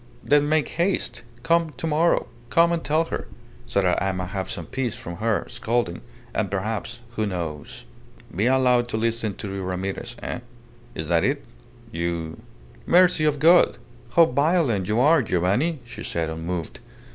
"Then 0.23 0.49
make 0.49 0.67
haste. 0.79 1.21
Come 1.43 1.73
to 1.77 1.85
morrow. 1.85 2.25
Come 2.49 2.71
and 2.71 2.83
tell 2.83 3.03
her, 3.03 3.27
so 3.67 3.83
that 3.83 4.01
I 4.01 4.11
may 4.13 4.25
have 4.25 4.49
some 4.49 4.65
peace 4.65 4.95
from 4.95 5.17
her 5.17 5.45
scolding 5.47 6.01
and 6.33 6.49
perhaps 6.49 7.01
who 7.11 7.27
knows..." 7.27 7.85
"Be 8.35 8.47
allowed 8.47 8.87
to 8.87 8.97
listen 8.97 9.35
to 9.35 9.53
your 9.53 9.61
Ramirez, 9.65 10.15
eh? 10.23 10.39
Is 10.95 11.07
that 11.09 11.23
it? 11.23 11.45
You..." 11.91 12.39
"Mercy 12.87 13.25
of 13.25 13.37
God! 13.37 13.77
How 14.15 14.25
violent 14.25 14.87
you 14.87 14.99
are, 14.99 15.21
Giovanni," 15.21 15.77
she 15.85 16.01
said, 16.01 16.31
unmoved. 16.31 16.79